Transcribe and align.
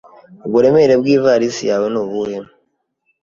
Uburemere 0.47 0.93
bwa 1.01 1.09
ivalisi 1.15 1.63
yawe 1.69 1.87
ni 1.89 1.99
ubuhe? 2.03 2.37